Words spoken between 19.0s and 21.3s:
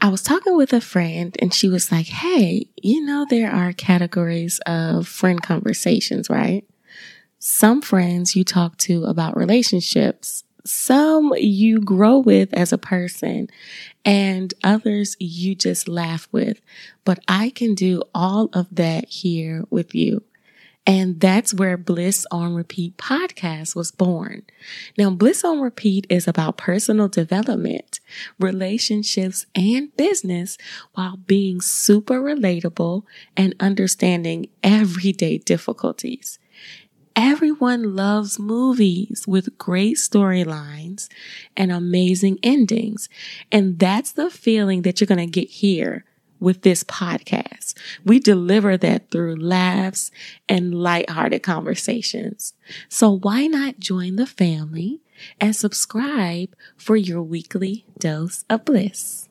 here with you. And